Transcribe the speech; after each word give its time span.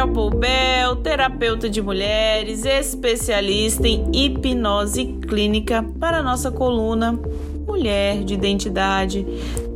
Raquel 0.00 0.14
Poubel, 0.14 0.96
terapeuta 0.96 1.68
de 1.68 1.82
mulheres, 1.82 2.64
especialista 2.64 3.86
em 3.86 4.10
hipnose 4.14 5.04
clínica 5.28 5.84
para 6.00 6.22
nossa 6.22 6.50
coluna 6.50 7.20
Mulher 7.66 8.24
de 8.24 8.32
Identidade 8.32 9.26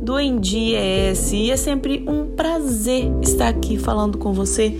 do 0.01 0.19
ES. 0.19 1.31
E 1.31 1.51
é 1.51 1.55
sempre 1.55 2.03
um 2.07 2.25
prazer 2.35 3.11
estar 3.21 3.49
aqui 3.49 3.77
falando 3.77 4.17
com 4.17 4.33
você, 4.33 4.75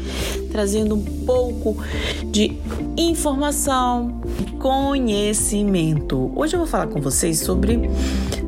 trazendo 0.51 0.95
um 0.95 1.03
pouco 1.03 1.77
de 2.25 2.57
informação, 2.97 4.19
conhecimento. 4.57 6.31
Hoje 6.35 6.55
eu 6.55 6.59
vou 6.59 6.67
falar 6.67 6.87
com 6.87 6.99
vocês 6.99 7.39
sobre 7.39 7.87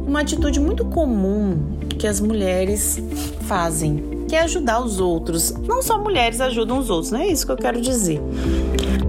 uma 0.08 0.22
atitude 0.22 0.60
muito 0.60 0.84
comum 0.86 1.78
que 2.00 2.08
as 2.08 2.20
mulheres 2.20 3.00
fazem 3.42 4.17
que 4.28 4.36
é 4.36 4.42
ajudar 4.42 4.82
os 4.82 5.00
outros. 5.00 5.52
Não 5.52 5.82
só 5.82 5.98
mulheres 5.98 6.42
ajudam 6.42 6.80
os 6.80 6.90
outros, 6.90 7.12
não 7.12 7.20
é 7.20 7.28
isso 7.28 7.46
que 7.46 7.52
eu 7.52 7.58
quero 7.58 7.80
dizer. 7.82 8.22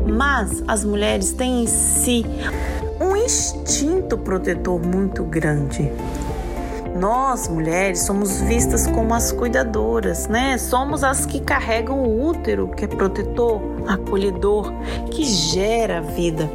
Mas 0.07 0.63
as 0.67 0.85
mulheres 0.85 1.33
têm 1.33 1.65
em 1.65 1.67
si 1.67 2.25
um 3.01 3.17
instinto 3.17 4.17
protetor 4.17 4.81
muito 4.81 5.23
grande. 5.25 5.91
Nós, 6.99 7.47
mulheres, 7.47 8.01
somos 8.01 8.41
vistas 8.41 8.87
como 8.89 9.15
as 9.15 9.31
cuidadoras, 9.31 10.27
né? 10.27 10.59
Somos 10.59 11.05
as 11.05 11.25
que 11.25 11.39
carregam 11.39 12.03
o 12.03 12.27
útero, 12.27 12.69
que 12.69 12.85
é 12.85 12.89
protetor, 12.89 13.61
acolhedor, 13.87 14.73
que 15.11 15.25
gera 15.25 16.01
vida. 16.01 16.51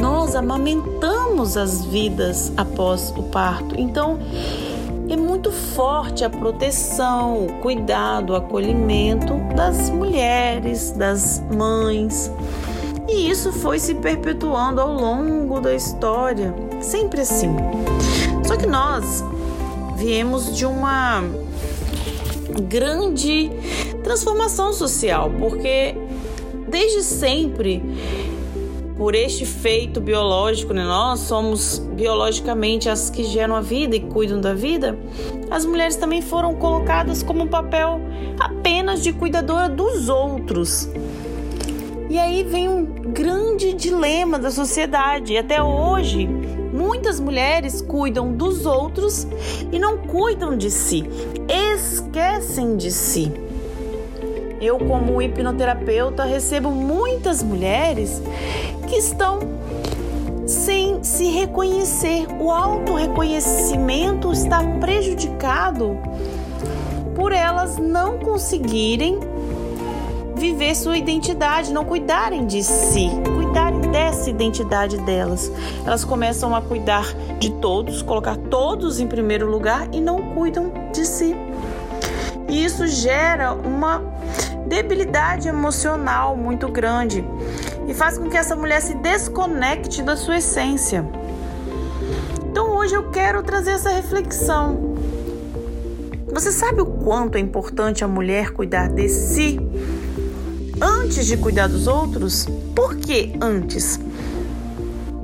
Nós 0.00 0.36
amamentamos 0.36 1.56
as 1.56 1.84
vidas 1.84 2.52
após 2.56 3.12
o 3.16 3.24
parto. 3.24 3.74
Então, 3.76 4.18
forte 5.76 6.24
a 6.24 6.30
proteção, 6.30 7.44
o 7.44 7.52
cuidado, 7.60 8.32
o 8.32 8.36
acolhimento 8.36 9.34
das 9.54 9.90
mulheres, 9.90 10.90
das 10.92 11.42
mães. 11.54 12.32
E 13.06 13.28
isso 13.28 13.52
foi 13.52 13.78
se 13.78 13.94
perpetuando 13.94 14.80
ao 14.80 14.94
longo 14.94 15.60
da 15.60 15.74
história, 15.74 16.54
sempre 16.80 17.20
assim. 17.20 17.54
Só 18.46 18.56
que 18.56 18.66
nós 18.66 19.22
viemos 19.96 20.56
de 20.56 20.64
uma 20.64 21.22
grande 22.62 23.50
transformação 24.02 24.72
social, 24.72 25.30
porque 25.38 25.94
desde 26.68 27.02
sempre 27.02 27.82
por 28.96 29.14
este 29.14 29.44
feito 29.44 30.00
biológico, 30.00 30.72
né? 30.72 30.82
nós 30.84 31.20
somos 31.20 31.78
biologicamente 31.78 32.88
as 32.88 33.10
que 33.10 33.24
geram 33.24 33.54
a 33.54 33.60
vida 33.60 33.94
e 33.94 34.00
cuidam 34.00 34.40
da 34.40 34.54
vida, 34.54 34.98
as 35.50 35.64
mulheres 35.66 35.96
também 35.96 36.22
foram 36.22 36.54
colocadas 36.54 37.22
como 37.22 37.44
um 37.44 37.48
papel 37.48 38.00
apenas 38.38 39.02
de 39.02 39.12
cuidadora 39.12 39.68
dos 39.68 40.08
outros. 40.08 40.88
E 42.08 42.18
aí 42.18 42.44
vem 42.44 42.68
um 42.68 42.84
grande 42.84 43.72
dilema 43.72 44.38
da 44.38 44.50
sociedade. 44.50 45.32
E 45.32 45.38
até 45.38 45.60
hoje, 45.60 46.26
muitas 46.26 47.18
mulheres 47.18 47.82
cuidam 47.82 48.32
dos 48.32 48.64
outros 48.64 49.26
e 49.72 49.78
não 49.78 49.98
cuidam 49.98 50.56
de 50.56 50.70
si, 50.70 51.04
esquecem 51.48 52.76
de 52.76 52.90
si. 52.90 53.32
Eu, 54.60 54.78
como 54.78 55.20
hipnoterapeuta, 55.20 56.24
recebo 56.24 56.70
muitas 56.70 57.42
mulheres 57.42 58.22
que 58.86 58.96
estão 58.96 59.40
sem 60.46 61.02
se 61.02 61.26
reconhecer. 61.26 62.26
O 62.40 62.50
autorreconhecimento 62.50 64.32
está 64.32 64.62
prejudicado 64.80 65.98
por 67.14 67.32
elas 67.32 67.78
não 67.78 68.18
conseguirem 68.18 69.18
viver 70.36 70.74
sua 70.76 70.98
identidade, 70.98 71.72
não 71.72 71.84
cuidarem 71.84 72.46
de 72.46 72.62
si, 72.62 73.10
cuidarem 73.34 73.80
dessa 73.90 74.30
identidade 74.30 74.98
delas. 74.98 75.50
Elas 75.84 76.04
começam 76.04 76.54
a 76.54 76.60
cuidar 76.60 77.06
de 77.38 77.50
todos, 77.52 78.02
colocar 78.02 78.36
todos 78.36 79.00
em 79.00 79.06
primeiro 79.06 79.50
lugar 79.50 79.88
e 79.92 80.00
não 80.00 80.34
cuidam 80.34 80.70
de 80.92 81.06
si. 81.06 81.34
E 82.48 82.64
isso 82.64 82.86
gera 82.86 83.54
uma 83.54 84.02
debilidade 84.66 85.48
emocional 85.48 86.36
muito 86.36 86.68
grande 86.68 87.24
e 87.86 87.94
faz 87.94 88.18
com 88.18 88.28
que 88.28 88.36
essa 88.36 88.56
mulher 88.56 88.80
se 88.80 88.94
desconecte 88.94 90.02
da 90.02 90.16
sua 90.16 90.38
essência. 90.38 91.04
Então 92.50 92.76
hoje 92.76 92.94
eu 92.94 93.10
quero 93.10 93.42
trazer 93.42 93.72
essa 93.72 93.90
reflexão. 93.90 94.96
Você 96.32 96.50
sabe 96.52 96.80
o 96.80 96.86
quanto 96.86 97.36
é 97.36 97.40
importante 97.40 98.04
a 98.04 98.08
mulher 98.08 98.50
cuidar 98.50 98.88
de 98.88 99.08
si 99.08 99.58
antes 100.80 101.26
de 101.26 101.36
cuidar 101.36 101.68
dos 101.68 101.86
outros? 101.86 102.46
Por 102.74 102.96
que 102.96 103.36
antes? 103.40 103.98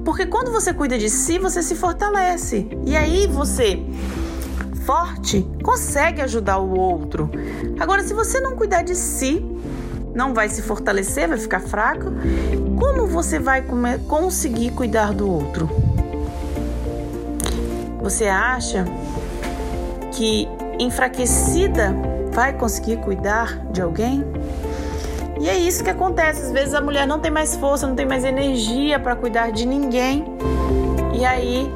Porque 0.05 0.27
quando 0.27 0.51
você 0.51 0.73
cuida 0.73 0.99
de 0.99 1.09
si, 1.09 1.39
você 1.39 1.63
se 1.63 1.75
fortalece. 1.75 2.67
E 2.85 2.97
aí 2.97 3.27
você 3.27 3.79
forte 4.85 5.47
consegue 5.63 6.21
ajudar 6.21 6.59
o 6.59 6.77
outro. 6.77 7.31
Agora, 7.79 8.03
se 8.03 8.13
você 8.13 8.41
não 8.41 8.57
cuidar 8.57 8.83
de 8.83 8.95
si, 8.95 9.45
não 10.15 10.35
vai 10.35 10.49
se 10.49 10.63
fortalecer, 10.63 11.29
vai 11.29 11.39
ficar 11.39 11.61
fraco, 11.61 12.13
como 12.79 13.07
você 13.07 13.39
vai 13.39 13.65
conseguir 14.09 14.71
cuidar 14.71 15.13
do 15.13 15.31
outro? 15.31 15.69
Você 18.03 18.27
acha 18.27 18.85
que 20.13 20.49
enfraquecida 20.79 21.95
vai 22.33 22.53
conseguir 22.53 22.97
cuidar 22.99 23.59
de 23.71 23.81
alguém? 23.81 24.25
E 25.41 25.49
é 25.49 25.57
isso 25.57 25.83
que 25.83 25.91
acontece. 25.91 26.43
Às 26.43 26.53
vezes 26.53 26.75
a 26.75 26.81
mulher 26.81 27.07
não 27.07 27.19
tem 27.19 27.31
mais 27.31 27.57
força, 27.57 27.87
não 27.87 27.95
tem 27.95 28.07
mais 28.07 28.25
energia 28.25 28.99
para 28.99 29.17
cuidar 29.17 29.51
de 29.51 29.67
ninguém. 29.67 30.25
E 31.15 31.25
aí 31.25 31.73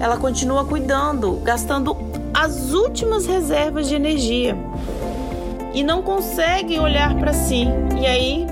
ela 0.00 0.16
continua 0.16 0.64
cuidando, 0.64 1.40
gastando 1.42 1.96
as 2.32 2.72
últimas 2.72 3.26
reservas 3.26 3.88
de 3.88 3.94
energia 3.94 4.56
e 5.74 5.82
não 5.82 6.02
consegue 6.02 6.78
olhar 6.78 7.14
para 7.16 7.32
si. 7.32 7.66
E 8.00 8.06
aí, 8.06 8.46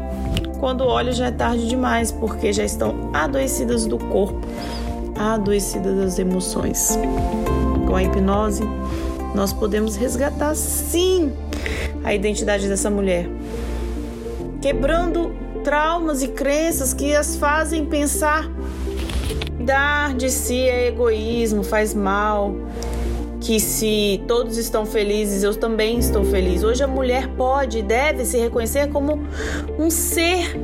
quando 0.60 0.84
olha, 0.84 1.12
já 1.12 1.26
é 1.26 1.30
tarde 1.30 1.68
demais, 1.68 2.10
porque 2.12 2.52
já 2.52 2.64
estão 2.64 3.10
adoecidas 3.12 3.86
do 3.86 3.98
corpo, 3.98 4.40
adoecidas 5.16 5.96
das 5.96 6.18
emoções. 6.18 6.98
Com 7.86 7.94
a 7.94 8.02
hipnose, 8.02 8.62
nós 9.34 9.52
podemos 9.52 9.96
resgatar 9.96 10.54
sim 10.54 11.32
a 12.04 12.12
identidade 12.12 12.68
dessa 12.68 12.90
mulher, 12.90 13.28
quebrando 14.60 15.32
traumas 15.62 16.22
e 16.22 16.28
crenças 16.28 16.92
que 16.92 17.14
as 17.14 17.36
fazem 17.36 17.86
pensar 17.86 18.50
Dar 19.62 20.14
de 20.14 20.28
si 20.28 20.58
é 20.68 20.88
egoísmo, 20.88 21.62
faz 21.62 21.94
mal. 21.94 22.56
Que 23.42 23.58
se 23.58 24.22
todos 24.28 24.56
estão 24.56 24.86
felizes, 24.86 25.42
eu 25.42 25.52
também 25.52 25.98
estou 25.98 26.24
feliz. 26.24 26.62
Hoje 26.62 26.84
a 26.84 26.86
mulher 26.86 27.26
pode 27.36 27.78
e 27.78 27.82
deve 27.82 28.24
se 28.24 28.38
reconhecer 28.38 28.88
como 28.88 29.18
um 29.76 29.90
ser 29.90 30.56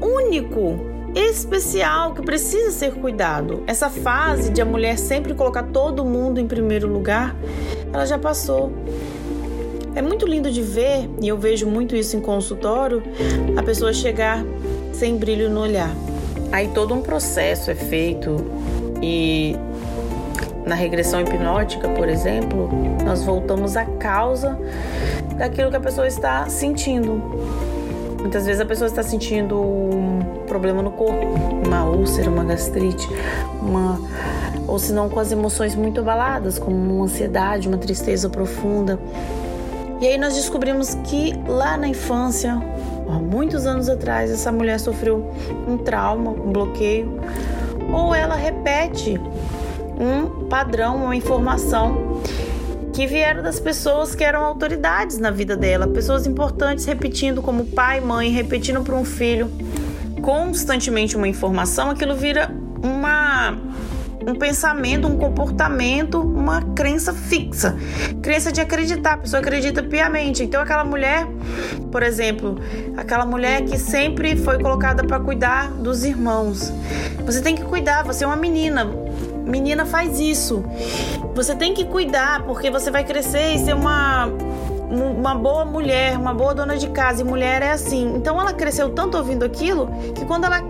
único, 0.00 0.78
especial, 1.16 2.14
que 2.14 2.22
precisa 2.22 2.70
ser 2.70 2.92
cuidado. 2.92 3.64
Essa 3.66 3.90
fase 3.90 4.50
de 4.50 4.62
a 4.62 4.64
mulher 4.64 4.98
sempre 4.98 5.34
colocar 5.34 5.64
todo 5.64 6.04
mundo 6.04 6.38
em 6.38 6.46
primeiro 6.46 6.86
lugar, 6.86 7.34
ela 7.92 8.06
já 8.06 8.18
passou. 8.18 8.72
É 9.96 10.00
muito 10.00 10.24
lindo 10.24 10.48
de 10.48 10.62
ver, 10.62 11.10
e 11.20 11.26
eu 11.26 11.36
vejo 11.36 11.66
muito 11.66 11.96
isso 11.96 12.16
em 12.16 12.20
consultório, 12.20 13.02
a 13.56 13.62
pessoa 13.64 13.92
chegar 13.92 14.44
sem 14.92 15.16
brilho 15.16 15.50
no 15.50 15.60
olhar. 15.60 15.94
Aí 16.52 16.68
todo 16.68 16.94
um 16.94 17.02
processo 17.02 17.68
é 17.68 17.74
feito 17.74 18.36
e 19.02 19.56
na 20.66 20.74
regressão 20.74 21.20
hipnótica, 21.20 21.88
por 21.88 22.08
exemplo, 22.08 22.68
nós 23.04 23.22
voltamos 23.24 23.76
à 23.76 23.84
causa 23.84 24.58
daquilo 25.36 25.70
que 25.70 25.76
a 25.76 25.80
pessoa 25.80 26.06
está 26.06 26.48
sentindo. 26.48 27.20
Muitas 28.20 28.46
vezes 28.46 28.60
a 28.60 28.64
pessoa 28.64 28.86
está 28.86 29.02
sentindo 29.02 29.60
um 29.60 30.44
problema 30.46 30.80
no 30.80 30.92
corpo, 30.92 31.26
uma 31.66 31.84
úlcera, 31.84 32.30
uma 32.30 32.44
gastrite, 32.44 33.08
uma 33.60 33.98
ou 34.68 34.78
se 34.78 34.92
não 34.92 35.08
com 35.08 35.18
as 35.18 35.32
emoções 35.32 35.74
muito 35.74 36.00
abaladas, 36.00 36.58
como 36.58 36.76
uma 36.76 37.04
ansiedade, 37.04 37.66
uma 37.66 37.78
tristeza 37.78 38.28
profunda. 38.28 38.98
E 40.00 40.06
aí 40.06 40.16
nós 40.16 40.34
descobrimos 40.34 40.94
que 41.04 41.32
lá 41.46 41.76
na 41.76 41.88
infância 41.88 42.60
há 43.08 43.18
muitos 43.18 43.66
anos 43.66 43.88
atrás, 43.88 44.30
essa 44.30 44.50
mulher 44.50 44.78
sofreu 44.78 45.30
um 45.66 45.76
trauma, 45.76 46.30
um 46.30 46.52
bloqueio, 46.52 47.20
ou 47.92 48.14
ela 48.14 48.34
repete 48.34 49.20
um 50.02 50.48
padrão, 50.48 50.96
uma 50.96 51.16
informação 51.16 52.20
que 52.92 53.06
vieram 53.06 53.42
das 53.42 53.58
pessoas 53.58 54.14
que 54.14 54.22
eram 54.22 54.44
autoridades 54.44 55.18
na 55.18 55.30
vida 55.30 55.56
dela, 55.56 55.86
pessoas 55.86 56.26
importantes 56.26 56.84
repetindo 56.84 57.40
como 57.40 57.64
pai, 57.64 58.00
mãe, 58.00 58.30
repetindo 58.30 58.82
para 58.82 58.94
um 58.94 59.04
filho 59.04 59.50
constantemente 60.20 61.16
uma 61.16 61.26
informação, 61.26 61.90
aquilo 61.90 62.14
vira 62.14 62.50
uma 62.82 63.56
um 64.24 64.36
pensamento, 64.36 65.08
um 65.08 65.16
comportamento, 65.16 66.20
uma 66.20 66.62
crença 66.62 67.12
fixa. 67.12 67.76
Crença 68.22 68.52
de 68.52 68.60
acreditar, 68.60 69.14
a 69.14 69.16
pessoa 69.16 69.40
acredita 69.40 69.82
piamente. 69.82 70.44
Então, 70.44 70.62
aquela 70.62 70.84
mulher, 70.84 71.26
por 71.90 72.04
exemplo, 72.04 72.56
aquela 72.96 73.26
mulher 73.26 73.64
que 73.64 73.76
sempre 73.76 74.36
foi 74.36 74.60
colocada 74.60 75.02
para 75.02 75.18
cuidar 75.18 75.72
dos 75.72 76.04
irmãos. 76.04 76.72
Você 77.26 77.42
tem 77.42 77.56
que 77.56 77.64
cuidar, 77.64 78.04
você 78.04 78.22
é 78.22 78.26
uma 78.26 78.36
menina. 78.36 79.01
Menina 79.44 79.84
faz 79.84 80.18
isso. 80.18 80.64
Você 81.34 81.54
tem 81.54 81.74
que 81.74 81.84
cuidar, 81.84 82.42
porque 82.44 82.70
você 82.70 82.90
vai 82.90 83.04
crescer 83.04 83.54
e 83.54 83.58
ser 83.58 83.74
uma 83.74 84.28
uma 84.92 85.34
boa 85.34 85.64
mulher, 85.64 86.18
uma 86.18 86.34
boa 86.34 86.54
dona 86.54 86.76
de 86.76 86.88
casa, 86.88 87.22
e 87.22 87.24
mulher 87.24 87.62
é 87.62 87.70
assim. 87.70 88.14
Então 88.14 88.38
ela 88.38 88.52
cresceu 88.52 88.90
tanto 88.90 89.16
ouvindo 89.16 89.42
aquilo 89.42 89.88
que 90.14 90.24
quando 90.26 90.44
ela 90.44 90.60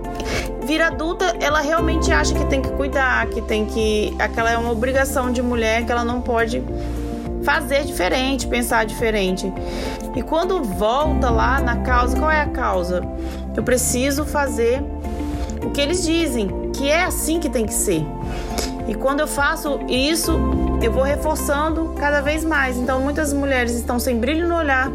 vira 0.65 0.87
adulta, 0.87 1.37
ela 1.41 1.61
realmente 1.61 2.13
acha 2.13 2.33
que 2.33 2.45
tem 2.47 2.63
que 2.63 2.71
cuidar, 2.71 3.27
que 3.27 3.41
tem 3.43 3.67
que. 3.67 4.15
aquela 4.19 4.51
é 4.51 4.57
uma 4.57 4.71
obrigação 4.71 5.33
de 5.33 5.43
mulher 5.43 5.85
que 5.85 5.91
ela 5.91 6.05
não 6.05 6.21
pode 6.21 6.63
fazer 7.43 7.85
diferente, 7.85 8.47
pensar 8.47 8.87
diferente. 8.87 9.53
E 10.15 10.23
quando 10.23 10.63
volta 10.63 11.29
lá 11.29 11.61
na 11.61 11.79
causa, 11.79 12.17
qual 12.17 12.31
é 12.31 12.41
a 12.41 12.47
causa? 12.47 13.03
Eu 13.57 13.63
preciso 13.63 14.25
fazer 14.25 14.83
o 15.65 15.71
que 15.71 15.81
eles 15.81 16.05
dizem, 16.05 16.49
que 16.83 16.91
é 16.91 17.05
assim 17.05 17.39
que 17.39 17.49
tem 17.49 17.65
que 17.65 17.73
ser. 17.73 18.05
E 18.89 18.95
quando 18.97 19.21
eu 19.21 19.29
faço 19.29 19.79
isso, 19.89 20.33
eu 20.83 20.91
vou 20.91 21.05
reforçando 21.05 21.95
cada 21.97 22.21
vez 22.21 22.45
mais. 22.45 22.77
Então, 22.77 23.01
muitas 23.01 23.33
mulheres 23.33 23.73
estão 23.75 24.01
sem 24.01 24.19
brilho 24.19 24.49
no 24.49 24.57
olhar, 24.57 24.91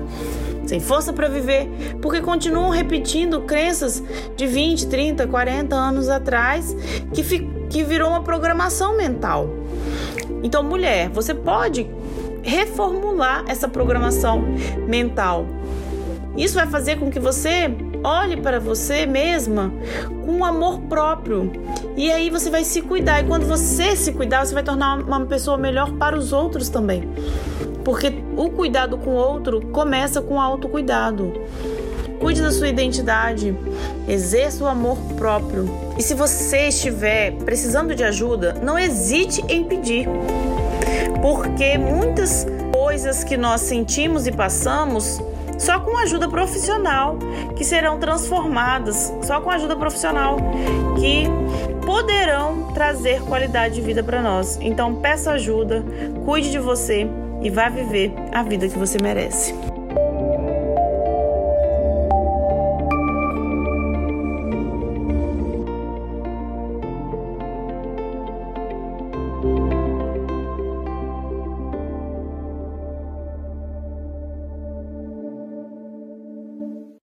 sem 0.66 0.82
força 0.82 1.14
para 1.14 1.30
viver, 1.30 1.70
porque 2.02 2.20
continuam 2.20 2.72
repetindo 2.72 3.40
crenças 3.40 4.04
de 4.36 4.46
20, 4.46 4.88
30, 4.88 5.28
40 5.28 5.74
anos 5.74 6.10
atrás 6.10 6.76
que, 7.14 7.24
que 7.70 7.84
virou 7.86 8.10
uma 8.10 8.22
programação 8.22 8.98
mental. 8.98 9.48
Então, 10.44 10.62
mulher, 10.64 11.08
você 11.08 11.34
pode 11.34 11.90
reformular 12.44 13.46
essa 13.48 13.70
programação 13.70 14.44
mental. 14.86 15.46
Isso 16.36 16.56
vai 16.56 16.68
fazer 16.68 16.98
com 16.98 17.10
que 17.10 17.20
você 17.20 17.74
olhe 18.04 18.38
para 18.38 18.60
você 18.60 19.06
mesma 19.06 19.74
com 20.26 20.44
amor 20.44 20.82
próprio. 20.82 21.52
E 21.96 22.12
aí 22.12 22.30
você 22.30 22.50
vai 22.50 22.64
se 22.64 22.82
cuidar. 22.82 23.22
E 23.22 23.28
quando 23.28 23.46
você 23.46 23.96
se 23.96 24.12
cuidar, 24.12 24.46
você 24.46 24.54
vai 24.54 24.64
tornar 24.64 25.00
uma 25.00 25.26
pessoa 25.26 25.58
melhor 25.58 25.92
para 25.94 26.18
os 26.18 26.34
outros 26.34 26.70
também. 26.70 27.04
Porque 27.84 28.14
o 28.36 28.50
cuidado 28.50 28.98
com 28.98 29.12
o 29.12 29.16
outro 29.16 29.62
começa 29.68 30.22
com 30.22 30.36
o 30.36 30.40
autocuidado. 30.40 31.34
Cuide 32.20 32.42
da 32.42 32.52
sua 32.52 32.68
identidade, 32.68 33.56
exerça 34.08 34.64
o 34.64 34.68
amor 34.68 34.98
próprio. 35.16 35.70
E 35.98 36.02
se 36.02 36.16
você 36.16 36.68
estiver 36.68 37.32
precisando 37.46 37.94
de 37.94 38.04
ajuda, 38.04 38.56
não 38.62 38.78
hesite 38.78 39.44
em 39.48 39.64
pedir. 39.64 40.08
Porque 41.22 41.78
muitas 41.78 42.46
coisas 42.74 43.24
que 43.24 43.38
nós 43.38 43.62
sentimos 43.62 44.26
e 44.26 44.32
passamos 44.32 45.22
só 45.58 45.80
com 45.80 45.98
ajuda 45.98 46.28
profissional 46.28 47.18
que 47.56 47.64
serão 47.64 48.00
transformadas, 48.00 49.14
só 49.22 49.42
com 49.42 49.50
ajuda 49.50 49.76
profissional 49.76 50.38
que 51.00 51.26
poderão 51.86 52.74
trazer 52.74 53.22
qualidade 53.22 53.76
de 53.76 53.82
vida 53.82 54.04
para 54.04 54.22
nós. 54.22 54.58
Então 54.62 54.96
peça 54.96 55.32
ajuda, 55.32 55.84
cuide 56.26 56.52
de 56.52 56.60
você 56.60 57.08
e 57.42 57.50
vá 57.50 57.70
viver 57.70 58.14
a 58.34 58.44
vida 58.44 58.68
que 58.68 58.78
você 58.78 58.98
merece. 59.02 59.54